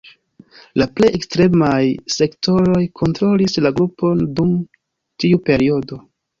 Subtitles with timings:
[0.81, 1.81] La plej ekstremaj
[2.15, 4.59] sektoroj kontrolis la grupon dum
[5.25, 6.05] tiu periodo.